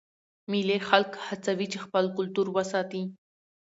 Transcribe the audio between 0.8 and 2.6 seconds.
خلک هڅوي چې خپل کلتور